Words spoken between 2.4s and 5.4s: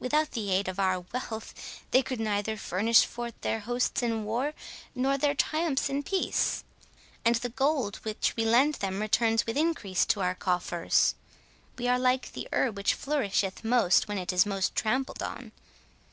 furnish forth their hosts in war, nor their